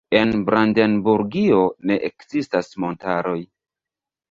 En 0.19 0.31
Brandenburgio 0.45 1.61
ne 1.91 1.99
ekzistas 2.09 2.73
montaroj. 2.87 3.39